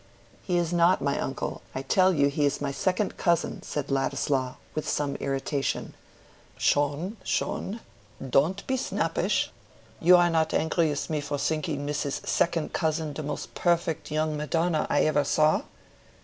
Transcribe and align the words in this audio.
"He 0.41 0.57
is 0.57 0.73
not 0.73 0.99
my 0.99 1.19
uncle. 1.19 1.61
I 1.75 1.83
tell 1.83 2.11
you 2.11 2.27
he 2.27 2.43
is 2.47 2.59
my 2.59 2.71
second 2.71 3.17
cousin," 3.17 3.61
said 3.61 3.91
Ladislaw, 3.91 4.55
with 4.73 4.89
some 4.89 5.13
irritation. 5.17 5.93
"Schön, 6.57 7.17
schön. 7.23 7.81
Don't 8.27 8.65
be 8.65 8.77
snappish. 8.77 9.51
You 9.99 10.17
are 10.17 10.31
not 10.31 10.55
angry 10.55 10.89
with 10.89 11.07
me 11.11 11.21
for 11.21 11.37
thinking 11.37 11.85
Mrs. 11.85 12.25
Second 12.27 12.73
Cousin 12.73 13.13
the 13.13 13.21
most 13.21 13.53
perfect 13.53 14.09
young 14.09 14.35
Madonna 14.35 14.87
I 14.89 15.01
ever 15.05 15.23
saw?" 15.23 15.61